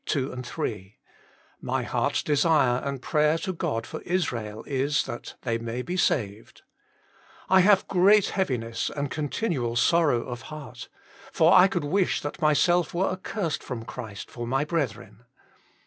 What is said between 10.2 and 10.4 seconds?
continual sorrow